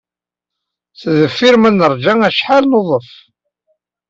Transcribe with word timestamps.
Sdeffir 0.99 1.55
ma 1.61 1.69
neṛja 1.71 2.13
acḥal, 2.27 2.63
nudef. 2.69 3.09